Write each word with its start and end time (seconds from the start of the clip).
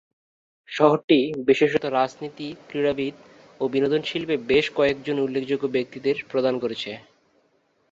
শহরটি 0.69 1.19
বিশেষত 1.47 1.83
রাজনীতি, 1.91 2.47
ক্রীড়াবিদ 2.67 3.15
ও 3.61 3.67
বিনোদন 3.67 4.01
শিল্পে 4.01 4.35
বেশ 4.49 4.65
কয়েক 4.75 4.97
জন 5.03 5.17
উল্লেখযোগ্য 5.19 5.65
ব্যক্তিদের 5.67 6.15
প্রদান 6.31 6.55
করেছে। 6.59 6.91